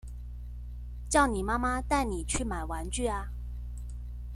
[1.07, 3.29] 叫你媽媽帶你去買玩具啊